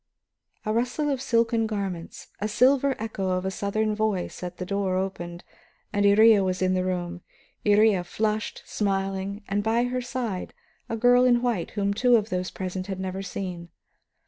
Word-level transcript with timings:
A 0.65 0.73
rustle 0.73 1.11
of 1.11 1.21
silken 1.21 1.67
garments, 1.67 2.29
a 2.39 2.47
silver 2.47 2.95
echo 2.97 3.29
of 3.29 3.45
a 3.45 3.51
southern 3.51 3.93
voice 3.93 4.41
as 4.41 4.53
the 4.53 4.65
door 4.65 4.95
opened, 4.97 5.43
and 5.93 6.05
Iría 6.07 6.43
was 6.43 6.59
in 6.59 6.73
the 6.73 6.83
room, 6.83 7.21
Iría, 7.63 8.03
flushed, 8.03 8.63
smiling, 8.65 9.43
and 9.47 9.61
by 9.61 9.83
her 9.83 10.01
side 10.01 10.55
a 10.89 10.97
girl 10.97 11.23
in 11.23 11.43
white 11.43 11.69
whom 11.77 11.93
two 11.93 12.15
of 12.15 12.29
those 12.31 12.49
present 12.49 12.87
had 12.87 12.99
never 12.99 13.21
seen. 13.21 13.69